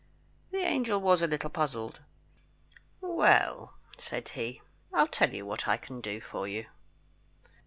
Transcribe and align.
The 0.49 0.57
angel 0.63 0.99
was 0.99 1.21
a 1.21 1.27
little 1.27 1.51
puzzled. 1.51 1.99
"Well," 3.01 3.75
said 3.99 4.29
he, 4.29 4.61
"I'll 4.91 5.05
tell 5.05 5.31
you 5.31 5.45
what 5.45 5.67
I 5.67 5.77
can 5.77 6.01
do 6.01 6.19
for 6.19 6.47
you. 6.47 6.65